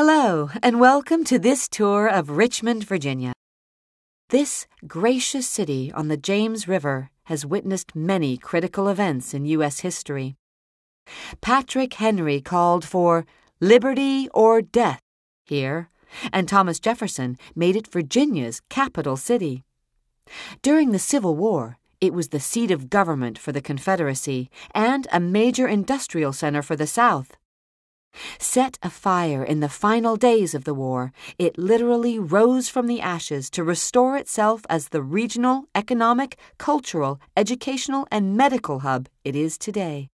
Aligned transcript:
Hello, 0.00 0.48
and 0.62 0.78
welcome 0.78 1.24
to 1.24 1.40
this 1.40 1.68
tour 1.68 2.06
of 2.06 2.30
Richmond, 2.30 2.84
Virginia. 2.84 3.32
This 4.28 4.68
gracious 4.86 5.48
city 5.48 5.90
on 5.90 6.06
the 6.06 6.16
James 6.16 6.68
River 6.68 7.10
has 7.24 7.44
witnessed 7.44 7.96
many 7.96 8.36
critical 8.36 8.86
events 8.86 9.34
in 9.34 9.44
U.S. 9.46 9.80
history. 9.80 10.36
Patrick 11.40 11.94
Henry 11.94 12.40
called 12.40 12.84
for 12.84 13.26
liberty 13.58 14.28
or 14.32 14.62
death 14.62 15.00
here, 15.44 15.88
and 16.32 16.48
Thomas 16.48 16.78
Jefferson 16.78 17.36
made 17.56 17.74
it 17.74 17.88
Virginia's 17.88 18.62
capital 18.68 19.16
city. 19.16 19.64
During 20.62 20.92
the 20.92 21.00
Civil 21.00 21.34
War, 21.34 21.76
it 22.00 22.14
was 22.14 22.28
the 22.28 22.38
seat 22.38 22.70
of 22.70 22.88
government 22.88 23.36
for 23.36 23.50
the 23.50 23.60
Confederacy 23.60 24.48
and 24.72 25.08
a 25.10 25.18
major 25.18 25.66
industrial 25.66 26.32
center 26.32 26.62
for 26.62 26.76
the 26.76 26.86
South. 26.86 27.36
Set 28.38 28.78
afire 28.82 29.42
in 29.44 29.60
the 29.60 29.68
final 29.68 30.16
days 30.16 30.54
of 30.54 30.64
the 30.64 30.74
war, 30.74 31.12
it 31.38 31.58
literally 31.58 32.18
rose 32.18 32.68
from 32.68 32.86
the 32.86 33.00
ashes 33.00 33.50
to 33.50 33.64
restore 33.64 34.16
itself 34.16 34.62
as 34.68 34.88
the 34.88 35.02
regional, 35.02 35.64
economic, 35.74 36.38
cultural, 36.58 37.20
educational, 37.36 38.06
and 38.10 38.36
medical 38.36 38.80
hub 38.80 39.08
it 39.24 39.36
is 39.36 39.58
today. 39.58 40.08